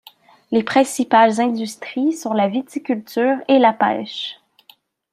Les 0.49 0.63
principales 0.63 1.39
industries 1.39 2.13
sont 2.13 2.33
la 2.33 2.47
viticulture 2.47 3.37
et 3.47 3.59
la 3.59 3.71
pêche. 3.71 4.37